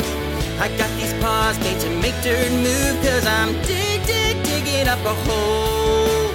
I 0.60 0.70
got 0.78 0.90
these 1.00 1.14
paws 1.22 1.58
made 1.60 1.80
to 1.82 1.90
make 2.02 2.16
dirt 2.22 2.52
move 2.52 2.96
Cause 3.04 3.26
I'm 3.26 3.54
dig, 3.64 4.06
dig, 4.06 4.44
digging 4.44 4.88
up 4.88 5.00
a 5.06 5.14
hole. 5.26 6.32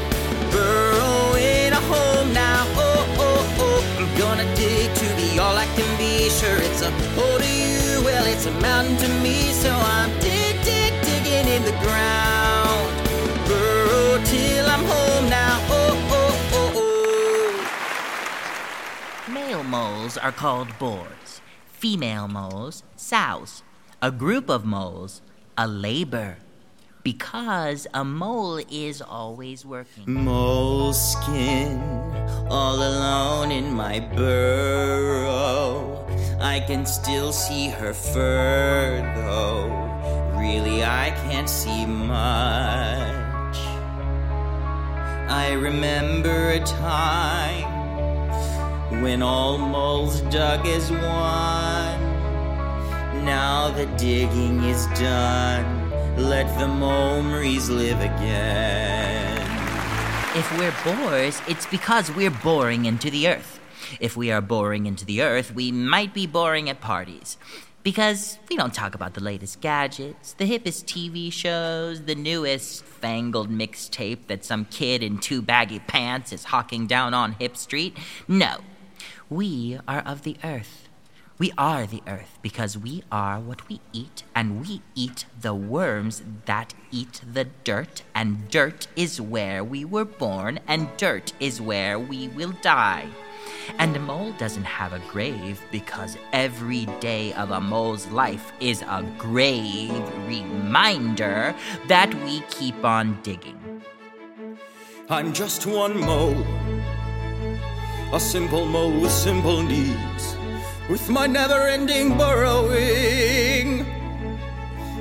Burrowing 0.53 1.73
a 1.73 1.81
hole 1.91 2.25
now, 2.33 2.65
oh, 2.77 3.17
oh, 3.19 3.57
oh. 3.59 3.81
I'm 3.99 4.09
gonna 4.19 4.45
dig 4.55 4.95
to 4.95 5.07
be 5.17 5.39
all 5.39 5.57
I 5.57 5.67
can 5.77 5.99
be. 5.99 6.29
Sure, 6.31 6.57
it's 6.57 6.83
a 6.83 6.91
hole 7.17 7.39
to 7.39 7.47
you, 7.47 8.03
well, 8.05 8.27
it's 8.27 8.47
a 8.47 8.51
mountain 8.61 8.97
to 8.99 9.09
me. 9.23 9.53
So 9.53 9.71
I'm 9.71 10.11
dig, 10.21 10.63
dig, 10.65 10.93
digging 11.03 11.49
in 11.49 11.63
the 11.65 11.77
ground. 11.85 12.89
Burrow 13.47 14.19
till 14.25 14.67
I'm 14.67 14.85
home 14.85 15.29
now, 15.31 15.59
oh, 15.71 15.95
oh, 16.11 16.51
oh, 16.53 16.73
oh. 19.29 19.33
Male 19.33 19.65
moles 19.65 20.17
are 20.17 20.33
called 20.33 20.69
boars. 20.79 21.41
Female 21.67 22.29
moles, 22.29 22.83
sows. 22.97 23.63
A 24.01 24.13
group 24.13 24.49
of 24.49 24.65
moles, 24.65 25.23
a 25.57 25.67
labor. 25.67 26.37
Because 27.03 27.89
a 27.93 28.05
mole 28.05 28.61
is 28.71 29.03
always 29.03 29.67
working. 29.67 30.05
Moleskin, 30.07 31.83
all 32.49 32.77
alone 32.77 33.51
in 33.51 33.75
my 33.75 33.99
burrow. 33.99 36.07
I 36.39 36.61
can 36.61 36.87
still 36.87 37.33
see 37.33 37.71
her 37.71 37.93
fur, 37.93 39.03
though. 39.17 39.67
Really, 40.39 40.85
I 40.85 41.11
can't 41.27 41.51
see 41.51 41.85
much. 41.85 43.59
I 45.29 45.55
remember 45.59 46.51
a 46.51 46.61
time 46.61 47.67
when 49.03 49.23
all 49.23 49.59
moles 49.59 50.21
dug 50.31 50.65
as 50.69 50.89
one. 50.93 51.58
The 53.77 53.87
digging 53.97 54.65
is 54.65 54.87
done. 54.99 55.91
Let 56.17 56.59
the 56.59 56.67
Momries 56.67 57.71
live 57.71 58.01
again. 58.01 59.41
If 60.35 60.59
we're 60.59 60.75
bores, 60.83 61.41
it's 61.47 61.67
because 61.67 62.11
we're 62.11 62.33
boring 62.33 62.87
into 62.87 63.09
the 63.09 63.29
earth. 63.29 63.61
If 64.01 64.17
we 64.17 64.33
are 64.33 64.41
boring 64.41 64.87
into 64.87 65.05
the 65.05 65.23
earth, 65.23 65.55
we 65.55 65.71
might 65.71 66.13
be 66.13 66.27
boring 66.27 66.69
at 66.69 66.81
parties. 66.81 67.39
Because 67.85 68.41
we 68.49 68.57
don't 68.57 68.75
talk 68.75 68.97
about 68.97 69.15
the 69.15 69.23
latest 69.23 69.61
gadgets, 69.61 70.33
the 70.33 70.51
hippest 70.51 70.87
TV 70.87 71.33
shows, 71.33 72.03
the 72.03 72.17
newest 72.17 72.83
fangled 72.85 73.49
mixtape 73.49 74.27
that 74.27 74.45
some 74.45 74.65
kid 74.65 75.05
in 75.05 75.19
two 75.19 75.41
baggy 75.41 75.79
pants 75.79 76.33
is 76.33 76.45
hawking 76.45 76.89
down 76.89 77.15
on 77.15 77.33
Hip 77.35 77.57
Street. 77.57 77.97
No, 78.27 78.59
we 79.31 79.79
are 79.87 80.01
of 80.01 80.23
the 80.23 80.37
earth. 80.43 80.88
We 81.39 81.53
are 81.57 81.87
the 81.87 82.03
earth 82.09 82.37
because 82.43 82.77
we 82.77 83.05
are 83.13 83.39
what 83.39 83.69
we 83.69 83.81
eat, 83.93 84.25
and 84.35 84.61
we 84.67 84.83
eat 84.97 85.25
the 85.41 85.55
worms 85.55 86.21
that 86.47 86.75
eat 86.91 87.21
the 87.33 87.45
dirt, 87.63 88.03
and 88.13 88.51
dirt 88.51 88.89
is 88.97 89.21
where 89.21 89.63
we 89.63 89.85
were 89.85 90.05
born, 90.05 90.59
and 90.67 90.89
dirt 90.97 91.33
is 91.39 91.61
where 91.61 91.97
we 91.97 92.27
will 92.27 92.55
die. 92.61 93.07
And 93.79 93.95
a 93.95 94.01
mole 94.01 94.33
doesn't 94.33 94.65
have 94.65 94.93
a 94.93 94.99
grave 95.11 95.63
because 95.71 96.17
every 96.33 96.87
day 96.99 97.33
of 97.35 97.53
a 97.53 97.61
mole's 97.61 98.09
life 98.09 98.53
is 98.59 98.83
a 98.83 99.07
grave 99.17 99.93
reminder 100.27 101.55
that 101.87 102.13
we 102.25 102.41
keep 102.51 102.85
on 102.85 103.17
digging. 103.23 103.81
I'm 105.09 105.33
just 105.33 105.67
one 105.67 106.01
mole, 106.01 106.45
a 108.13 108.19
simple 108.19 108.67
mole 108.67 109.01
with 109.01 109.13
simple 109.13 109.63
needs. 109.63 110.38
With 110.89 111.09
my 111.11 111.27
never 111.27 111.67
ending 111.69 112.17
burrowing. 112.17 113.87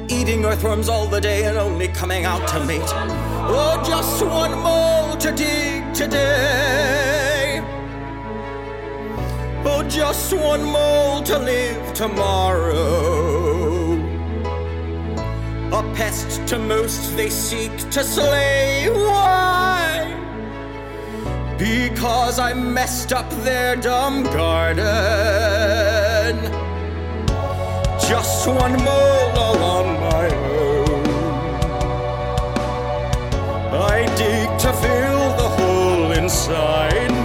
Eating 0.09 0.45
earthworms 0.45 0.89
all 0.89 1.07
the 1.07 1.21
day 1.21 1.45
and 1.45 1.57
only 1.57 1.87
coming 1.87 2.25
out 2.25 2.47
to 2.49 2.63
mate. 2.65 2.81
Oh, 3.49 3.81
just 3.85 4.23
one 4.25 4.57
mole 4.59 5.15
to 5.17 5.31
dig 5.31 5.93
today. 5.93 7.61
Oh, 9.65 9.83
just 9.87 10.33
one 10.33 10.63
mole 10.63 11.23
to 11.23 11.37
live 11.39 11.93
tomorrow. 11.93 12.77
A 15.73 15.83
pest 15.95 16.47
to 16.47 16.59
most 16.59 17.15
they 17.17 17.29
seek 17.29 17.77
to 17.91 18.03
slay. 18.03 18.89
Why? 18.89 19.66
Because 21.57 22.37
I 22.37 22.53
messed 22.53 23.11
up 23.11 23.27
their 23.43 23.75
dumb 23.75 24.23
garden. 24.23 24.85
Just 27.99 28.47
one 28.47 28.73
mole 28.83 29.31
all 29.43 29.63
on 29.63 29.99
my 29.99 30.29
own. 30.35 31.07
I 33.73 34.05
dig 34.15 34.49
to 34.59 34.71
fill 34.73 35.35
the 35.41 35.49
hole 35.57 36.11
inside 36.11 37.16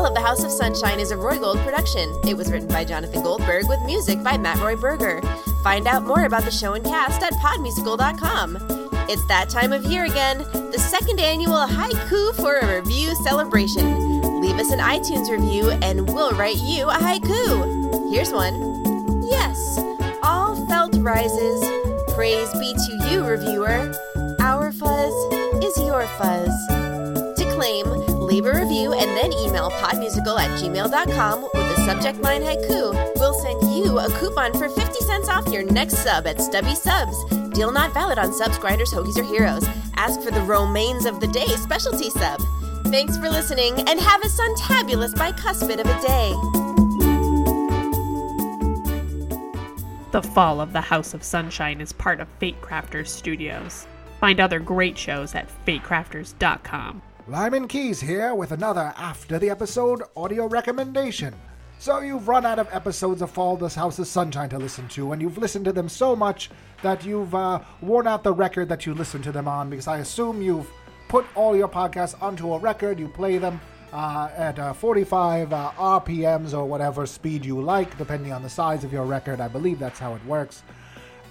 Fall 0.00 0.06
of 0.06 0.14
the 0.14 0.20
House 0.22 0.42
of 0.42 0.50
Sunshine 0.50 0.98
is 0.98 1.10
a 1.10 1.16
Roy 1.18 1.38
Gold 1.38 1.58
production. 1.58 2.10
It 2.26 2.34
was 2.34 2.50
written 2.50 2.68
by 2.68 2.86
Jonathan 2.86 3.22
Goldberg 3.22 3.68
with 3.68 3.82
music 3.84 4.22
by 4.22 4.38
Matt 4.38 4.58
Roy 4.58 4.74
Berger. 4.74 5.20
Find 5.62 5.86
out 5.86 6.04
more 6.06 6.24
about 6.24 6.44
the 6.44 6.50
show 6.50 6.72
and 6.72 6.82
cast 6.82 7.22
at 7.22 7.34
podmusical.com. 7.34 8.56
It's 9.10 9.26
that 9.26 9.50
time 9.50 9.74
of 9.74 9.84
year 9.84 10.06
again, 10.06 10.38
the 10.38 10.78
second 10.78 11.20
annual 11.20 11.66
Haiku 11.66 12.34
for 12.36 12.60
a 12.60 12.76
Review 12.76 13.14
celebration. 13.16 14.40
Leave 14.40 14.56
us 14.56 14.72
an 14.72 14.78
iTunes 14.78 15.28
review 15.28 15.68
and 15.82 16.08
we'll 16.08 16.32
write 16.32 16.56
you 16.56 16.88
a 16.88 16.94
haiku. 16.94 18.10
Here's 18.10 18.32
one. 18.32 19.22
Yes, 19.28 19.78
all 20.22 20.66
felt 20.66 20.94
rises. 20.94 21.62
Praise 22.14 22.50
be 22.54 22.72
to 22.72 23.10
you, 23.10 23.22
reviewer. 23.22 23.92
Our 24.40 24.72
fuzz 24.72 25.12
is 25.62 25.76
your 25.76 26.06
fuzz. 26.16 26.79
Leave 28.30 28.46
a 28.46 28.52
review 28.52 28.92
and 28.92 29.10
then 29.16 29.32
email 29.32 29.72
podmusical 29.72 30.38
at 30.38 30.56
gmail.com 30.60 31.42
with 31.42 31.52
the 31.52 31.84
subject 31.84 32.20
line 32.20 32.42
haiku. 32.42 32.92
We'll 33.16 33.34
send 33.34 33.60
you 33.74 33.98
a 33.98 34.08
coupon 34.20 34.52
for 34.52 34.68
50 34.68 35.00
cents 35.00 35.28
off 35.28 35.48
your 35.48 35.64
next 35.64 35.96
sub 36.04 36.28
at 36.28 36.40
Stubby 36.40 36.76
Subs. 36.76 37.24
Deal 37.50 37.72
not 37.72 37.92
valid 37.92 38.20
on 38.20 38.32
subs, 38.32 38.56
grinders, 38.56 38.94
or 38.94 39.04
heroes. 39.24 39.66
Ask 39.96 40.20
for 40.20 40.30
the 40.30 40.42
Romaines 40.42 41.06
of 41.06 41.18
the 41.18 41.26
Day 41.26 41.48
specialty 41.56 42.08
sub. 42.08 42.40
Thanks 42.84 43.16
for 43.16 43.28
listening 43.28 43.74
and 43.88 43.98
have 43.98 44.22
a 44.22 44.28
suntabulous 44.28 45.12
bicuspid 45.14 45.80
of 45.80 45.86
a 45.86 46.00
day. 46.00 46.32
The 50.12 50.22
Fall 50.22 50.60
of 50.60 50.72
the 50.72 50.80
House 50.80 51.14
of 51.14 51.24
Sunshine 51.24 51.80
is 51.80 51.92
part 51.92 52.20
of 52.20 52.28
Fate 52.38 52.62
Crafters 52.62 53.08
Studios. 53.08 53.88
Find 54.20 54.38
other 54.38 54.60
great 54.60 54.96
shows 54.96 55.34
at 55.34 55.48
fatecrafters.com. 55.66 57.02
Lyman 57.30 57.68
Keys 57.68 58.00
here 58.00 58.34
with 58.34 58.50
another 58.50 58.92
After 58.96 59.38
the 59.38 59.50
Episode 59.50 60.02
audio 60.16 60.48
recommendation. 60.48 61.32
So, 61.78 62.00
you've 62.00 62.26
run 62.26 62.44
out 62.44 62.58
of 62.58 62.66
episodes 62.72 63.22
of 63.22 63.30
Fall 63.30 63.56
This 63.56 63.76
House 63.76 64.00
of 64.00 64.08
Sunshine 64.08 64.48
to 64.48 64.58
listen 64.58 64.88
to, 64.88 65.12
and 65.12 65.22
you've 65.22 65.38
listened 65.38 65.64
to 65.66 65.72
them 65.72 65.88
so 65.88 66.16
much 66.16 66.50
that 66.82 67.04
you've 67.04 67.32
uh, 67.32 67.60
worn 67.82 68.08
out 68.08 68.24
the 68.24 68.32
record 68.32 68.68
that 68.70 68.84
you 68.84 68.94
listen 68.94 69.22
to 69.22 69.30
them 69.30 69.46
on, 69.46 69.70
because 69.70 69.86
I 69.86 69.98
assume 69.98 70.42
you've 70.42 70.68
put 71.06 71.24
all 71.36 71.56
your 71.56 71.68
podcasts 71.68 72.20
onto 72.20 72.52
a 72.52 72.58
record, 72.58 72.98
you 72.98 73.06
play 73.06 73.38
them 73.38 73.60
uh, 73.92 74.30
at 74.36 74.58
uh, 74.58 74.72
45 74.72 75.52
uh, 75.52 75.70
RPMs 75.78 76.52
or 76.52 76.66
whatever 76.66 77.06
speed 77.06 77.44
you 77.44 77.60
like, 77.60 77.96
depending 77.96 78.32
on 78.32 78.42
the 78.42 78.50
size 78.50 78.82
of 78.82 78.92
your 78.92 79.04
record. 79.04 79.40
I 79.40 79.46
believe 79.46 79.78
that's 79.78 80.00
how 80.00 80.16
it 80.16 80.24
works 80.26 80.64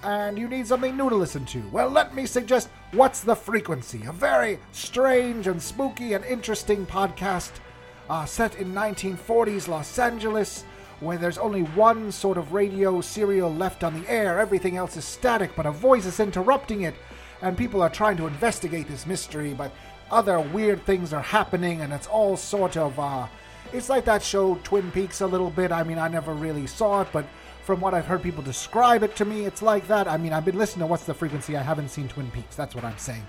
and 0.04 0.38
you 0.38 0.48
need 0.48 0.68
something 0.68 0.96
new 0.96 1.10
to 1.10 1.16
listen 1.16 1.46
to. 1.46 1.62
Well, 1.72 1.90
let 1.90 2.16
me 2.16 2.26
suggest 2.26 2.70
What's 2.92 3.22
the 3.22 3.36
Frequency? 3.36 4.06
A 4.06 4.12
very 4.12 4.60
strange 4.72 5.48
and 5.48 5.62
spooky 5.62 6.14
and 6.14 6.24
interesting 6.26 6.86
podcast 6.86 7.52
uh, 8.10 8.26
set 8.26 8.56
in 8.56 8.74
1940s 8.74 9.68
Los 9.68 10.00
Angeles, 10.00 10.64
where 11.00 11.18
there's 11.18 11.38
only 11.38 11.62
one 11.62 12.12
sort 12.12 12.38
of 12.38 12.54
radio 12.54 13.02
serial 13.02 13.54
left 13.54 13.84
on 13.84 14.00
the 14.00 14.10
air. 14.10 14.40
Everything 14.40 14.78
else 14.78 14.98
is 14.98 15.06
static, 15.06 15.56
but 15.56 15.66
a 15.66 15.72
voice 15.72 16.06
is 16.06 16.20
interrupting 16.20 16.82
it, 16.82 16.96
and 17.42 17.58
people 17.58 17.82
are 17.82 17.90
trying 17.90 18.18
to 18.18 18.28
investigate 18.28 18.88
this 18.88 19.06
mystery, 19.06 19.54
but 19.54 19.72
other 20.12 20.40
weird 20.40 20.84
things 20.86 21.14
are 21.14 21.22
happening, 21.22 21.82
and 21.82 21.94
it's 21.94 22.08
all 22.08 22.36
sort 22.36 22.78
of. 22.78 22.98
Uh, 23.00 23.28
it's 23.72 23.90
like 23.90 24.06
that 24.06 24.24
show 24.24 24.56
Twin 24.64 24.92
Peaks 24.92 25.22
a 25.22 25.28
little 25.28 25.52
bit. 25.52 25.72
I 25.72 25.84
mean, 25.84 26.00
I 26.00 26.08
never 26.08 26.34
really 26.34 26.66
saw 26.66 27.02
it, 27.02 27.08
but 27.14 27.26
from 27.70 27.82
what 27.82 27.94
I've 27.94 28.08
heard 28.08 28.24
people 28.24 28.42
describe 28.42 29.04
it 29.04 29.16
to 29.18 29.26
me, 29.26 29.46
it's 29.46 29.62
like 29.62 29.88
that. 29.90 30.08
I 30.08 30.18
mean, 30.18 30.34
I've 30.34 30.44
been 30.44 30.58
listening 30.58 30.88
to 30.88 30.88
What's 30.88 31.04
the 31.04 31.14
Frequency. 31.14 31.56
I 31.56 31.62
haven't 31.62 31.90
seen 31.90 32.08
Twin 32.08 32.32
Peaks. 32.32 32.56
That's 32.56 32.74
what 32.74 32.84
I'm 32.84 32.98
saying. 32.98 33.24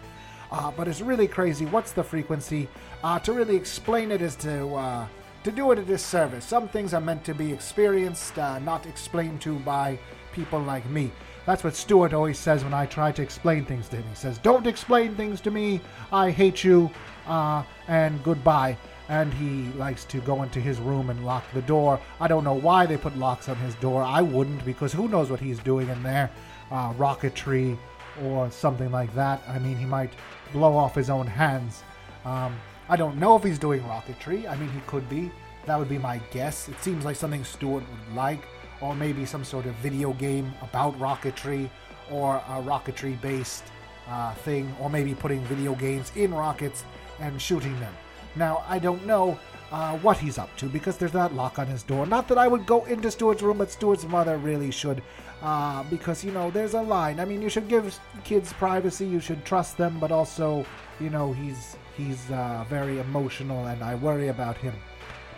Uh, 0.51 0.71
but 0.71 0.89
it's 0.89 1.03
really 1.03 1.29
crazy. 1.29 1.67
What's 1.67 1.93
the 1.93 2.03
frequency? 2.03 2.67
Uh, 3.05 3.19
to 3.19 3.35
really 3.35 3.55
explain 3.55 4.11
it 4.11 4.23
is 4.23 4.37
to 4.37 4.75
uh, 4.77 5.07
to 5.45 5.53
do 5.53 5.73
it 5.73 5.79
a 5.79 5.83
disservice. 5.83 6.43
Some 6.43 6.69
things 6.69 6.95
are 6.95 7.03
meant 7.03 7.23
to 7.25 7.35
be 7.35 7.53
experienced, 7.53 8.39
uh, 8.39 8.59
not 8.61 8.87
explained 8.87 9.43
to 9.43 9.59
by 9.59 9.99
people 10.33 10.61
like 10.61 10.89
me. 10.89 11.13
That's 11.45 11.63
what 11.63 11.77
Stuart 11.77 12.15
always 12.15 12.39
says 12.39 12.65
when 12.65 12.73
I 12.73 12.87
try 12.87 13.13
to 13.13 13.21
explain 13.21 13.67
things 13.67 13.91
to 13.91 13.97
him. 13.97 14.05
He 14.09 14.15
says, 14.15 14.39
"Don't 14.39 14.67
explain 14.67 15.17
things 15.17 15.43
to 15.43 15.51
me. 15.51 15.83
I 16.11 16.31
hate 16.31 16.65
you." 16.65 16.91
Uh, 17.27 17.63
and 17.89 18.25
goodbye 18.25 18.79
and 19.11 19.35
he 19.35 19.65
likes 19.77 20.05
to 20.05 20.21
go 20.21 20.45
into 20.45 20.61
his 20.61 20.79
room 20.79 21.11
and 21.11 21.27
lock 21.27 21.43
the 21.53 21.63
door. 21.63 21.99
I 22.21 22.29
don't 22.29 22.45
know 22.45 22.55
why 22.55 22.87
they 22.87 22.97
put 22.97 23.19
locks 23.19 23.49
on 23.49 23.57
his 23.57 23.75
door. 23.75 24.05
I 24.05 24.23
wouldn't 24.23 24.65
because 24.65 24.93
who 24.93 25.09
knows 25.09 25.31
what 25.31 25.41
he's 25.41 25.59
doing 25.59 25.89
in 25.89 26.01
there? 26.05 26.31
Uh, 26.71 26.93
rocketry 26.95 27.77
or 28.23 28.49
something 28.53 28.93
like 28.93 29.13
that. 29.17 29.43
I 29.49 29.59
mean, 29.59 29.77
he 29.77 29.85
might 29.85 30.13
blow 30.53 30.77
off 30.77 30.95
his 30.95 31.11
own 31.11 31.27
hands. 31.27 31.83
Um, 32.25 32.55
I 32.89 32.95
don't 32.95 33.17
know 33.17 33.35
if 33.35 33.43
he's 33.43 33.59
doing 33.59 33.81
rocketry. 33.83 34.49
I 34.49 34.55
mean, 34.55 34.71
he 34.71 34.81
could 34.87 35.09
be. 35.11 35.33
That 35.67 35.77
would 35.77 35.89
be 35.89 35.99
my 35.99 36.19
guess. 36.31 36.69
It 36.69 36.81
seems 36.81 37.05
like 37.05 37.17
something 37.17 37.43
Stuart 37.43 37.83
would 37.83 38.17
like, 38.17 38.45
or 38.81 38.95
maybe 38.95 39.27
some 39.27 39.43
sort 39.43 39.67
of 39.67 39.75
video 39.77 40.13
game 40.15 40.53
about 40.63 40.97
rocketry 41.01 41.69
or 42.13 42.37
a 42.37 42.63
rocketry 42.63 43.21
based 43.21 43.65
uh, 44.09 44.35
thing, 44.35 44.73
or 44.81 44.89
maybe 44.89 45.17
putting 45.17 45.41
video 45.47 45.75
games 45.75 46.13
in 46.15 46.33
rockets 46.33 46.85
and 47.19 47.43
shooting 47.43 47.79
them. 47.81 47.93
Now, 48.37 48.65
I 48.69 48.79
don't 48.79 49.05
know 49.07 49.39
uh, 49.73 49.97
what 49.99 50.19
he's 50.19 50.39
up 50.39 50.55
to 50.57 50.67
because 50.67 50.97
there's 50.97 51.13
that 51.13 51.35
lock 51.35 51.59
on 51.59 51.67
his 51.67 51.83
door. 51.83 52.07
Not 52.07 52.29
that 52.29 52.39
I 52.39 52.49
would 52.49 52.67
go 52.67 52.85
into 52.85 53.11
Stuart's 53.11 53.43
room, 53.43 53.59
but 53.59 53.71
Stuart's 53.71 54.05
mother 54.05 54.37
really 54.37 54.71
should. 54.71 55.03
Uh, 55.43 55.83
because, 55.85 56.23
you 56.23 56.33
know, 56.33 56.51
there's 56.51 56.75
a 56.75 56.83
line. 56.83 57.19
I 57.19 57.25
mean, 57.25 57.41
you 57.41 57.49
should 57.49 57.69
give 57.69 57.99
kids 58.25 58.53
privacy, 58.53 59.07
you 59.07 59.21
should 59.21 59.45
trust 59.45 59.79
them, 59.79 59.99
but 59.99 60.13
also, 60.13 60.67
you 61.01 61.09
know, 61.09 61.33
he's 61.33 61.77
he's 61.97 62.31
uh, 62.31 62.65
very 62.69 62.99
emotional 62.99 63.67
and 63.67 63.83
I 63.83 63.95
worry 63.95 64.29
about 64.29 64.57
him. 64.57 64.75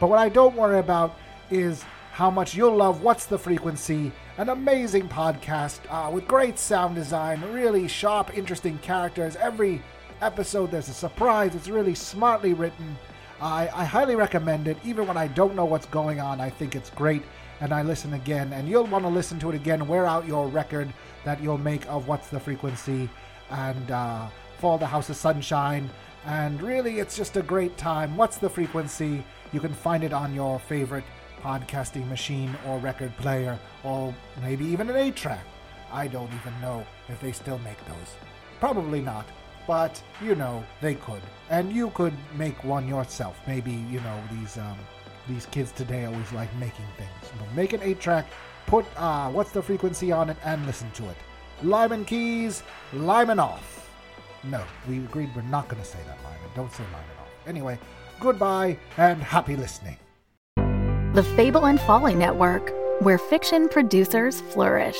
But 0.00 0.08
what 0.08 0.18
I 0.18 0.28
don't 0.28 0.56
worry 0.56 0.80
about 0.80 1.16
is 1.50 1.84
how 2.12 2.30
much 2.30 2.54
you'll 2.54 2.76
love 2.76 3.02
What's 3.02 3.26
the 3.26 3.38
Frequency, 3.38 4.10
an 4.38 4.48
amazing 4.48 5.08
podcast 5.08 5.80
uh, 5.88 6.10
with 6.10 6.26
great 6.26 6.58
sound 6.58 6.94
design, 6.94 7.40
really 7.52 7.86
sharp, 7.86 8.36
interesting 8.36 8.78
characters. 8.78 9.36
Every 9.36 9.80
episode 10.22 10.70
there's 10.70 10.88
a 10.88 10.94
surprise. 10.94 11.54
It's 11.54 11.68
really 11.68 11.94
smartly 11.94 12.54
written. 12.54 12.96
I, 13.40 13.68
I 13.74 13.84
highly 13.84 14.14
recommend 14.14 14.68
it. 14.68 14.78
Even 14.84 15.06
when 15.06 15.16
I 15.16 15.26
don't 15.26 15.56
know 15.56 15.64
what's 15.64 15.86
going 15.86 16.20
on, 16.20 16.40
I 16.40 16.48
think 16.48 16.76
it's 16.76 16.90
great. 16.90 17.22
And 17.60 17.72
I 17.72 17.82
listen 17.82 18.14
again. 18.14 18.52
And 18.52 18.68
you'll 18.68 18.86
want 18.86 19.04
to 19.04 19.08
listen 19.08 19.38
to 19.40 19.50
it 19.50 19.56
again. 19.56 19.86
Wear 19.86 20.06
out 20.06 20.26
your 20.26 20.46
record 20.46 20.92
that 21.24 21.42
you'll 21.42 21.58
make 21.58 21.86
of 21.88 22.06
What's 22.08 22.28
the 22.28 22.40
Frequency 22.40 23.10
and 23.50 23.90
uh, 23.90 24.28
Fall 24.58 24.78
the 24.78 24.86
House 24.86 25.10
of 25.10 25.16
Sunshine. 25.16 25.90
And 26.24 26.62
really, 26.62 27.00
it's 27.00 27.16
just 27.16 27.36
a 27.36 27.42
great 27.42 27.76
time. 27.76 28.16
What's 28.16 28.38
the 28.38 28.48
Frequency? 28.48 29.24
You 29.52 29.60
can 29.60 29.74
find 29.74 30.04
it 30.04 30.12
on 30.12 30.34
your 30.34 30.60
favorite 30.60 31.04
podcasting 31.42 32.08
machine 32.08 32.54
or 32.68 32.78
record 32.78 33.16
player, 33.16 33.58
or 33.82 34.14
maybe 34.40 34.64
even 34.64 34.88
an 34.88 34.96
8 34.96 35.16
track. 35.16 35.44
I 35.92 36.06
don't 36.06 36.30
even 36.32 36.60
know 36.60 36.86
if 37.08 37.20
they 37.20 37.32
still 37.32 37.58
make 37.58 37.84
those. 37.86 38.14
Probably 38.60 39.00
not 39.00 39.26
but 39.66 40.02
you 40.22 40.34
know 40.34 40.64
they 40.80 40.94
could 40.94 41.22
and 41.50 41.72
you 41.72 41.90
could 41.90 42.14
make 42.36 42.62
one 42.64 42.88
yourself 42.88 43.38
maybe 43.46 43.72
you 43.72 44.00
know 44.00 44.18
these 44.32 44.58
um, 44.58 44.78
These 45.28 45.46
kids 45.46 45.70
today 45.72 46.04
always 46.04 46.32
like 46.32 46.52
making 46.56 46.86
things. 46.98 47.32
You 47.32 47.40
know, 47.40 47.52
make 47.54 47.72
an 47.72 47.80
eight 47.82 48.00
track, 48.00 48.26
put 48.66 48.84
uh, 48.96 49.30
what's 49.30 49.52
the 49.52 49.62
frequency 49.62 50.10
on 50.10 50.30
it, 50.30 50.36
and 50.44 50.66
listen 50.66 50.90
to 50.92 51.08
it. 51.08 51.16
Lyman 51.62 52.04
Keys, 52.04 52.62
Lyman 52.92 53.38
off. 53.38 53.88
No, 54.42 54.62
we 54.88 54.98
agreed 54.98 55.30
we're 55.36 55.42
not 55.42 55.68
going 55.68 55.80
to 55.80 55.88
say 55.88 56.00
that, 56.06 56.18
Lyman. 56.24 56.50
Don't 56.56 56.72
say 56.72 56.82
Lyman 56.84 57.16
off. 57.20 57.30
Anyway, 57.46 57.78
goodbye 58.18 58.76
and 58.96 59.22
happy 59.22 59.54
listening. 59.56 59.96
The 61.14 61.22
Fable 61.36 61.66
and 61.66 61.80
Folly 61.80 62.14
Network, 62.14 62.72
where 63.00 63.18
fiction 63.18 63.68
producers 63.68 64.40
flourish. 64.40 64.98